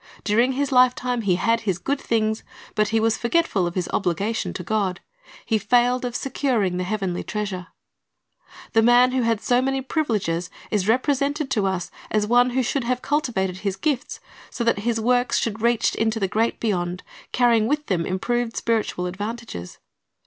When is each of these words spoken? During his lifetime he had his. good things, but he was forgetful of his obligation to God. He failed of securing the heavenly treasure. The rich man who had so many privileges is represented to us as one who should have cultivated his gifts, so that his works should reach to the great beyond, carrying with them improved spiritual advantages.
During 0.23 0.53
his 0.53 0.71
lifetime 0.71 1.21
he 1.21 1.35
had 1.35 1.59
his. 1.59 1.77
good 1.77 2.01
things, 2.01 2.43
but 2.73 2.87
he 2.87 2.99
was 2.99 3.19
forgetful 3.19 3.67
of 3.67 3.75
his 3.75 3.87
obligation 3.93 4.51
to 4.53 4.63
God. 4.63 4.99
He 5.45 5.59
failed 5.59 6.05
of 6.05 6.15
securing 6.15 6.77
the 6.77 6.83
heavenly 6.83 7.21
treasure. 7.21 7.67
The 8.73 8.81
rich 8.81 8.85
man 8.87 9.11
who 9.11 9.21
had 9.21 9.39
so 9.41 9.61
many 9.61 9.79
privileges 9.79 10.49
is 10.71 10.87
represented 10.87 11.51
to 11.51 11.67
us 11.67 11.91
as 12.09 12.25
one 12.25 12.49
who 12.49 12.63
should 12.63 12.85
have 12.85 13.03
cultivated 13.03 13.57
his 13.57 13.75
gifts, 13.75 14.19
so 14.49 14.63
that 14.63 14.79
his 14.79 14.99
works 14.99 15.37
should 15.37 15.61
reach 15.61 15.91
to 15.91 16.19
the 16.19 16.27
great 16.27 16.59
beyond, 16.59 17.03
carrying 17.31 17.67
with 17.67 17.85
them 17.85 18.03
improved 18.03 18.57
spiritual 18.57 19.05
advantages. 19.05 19.77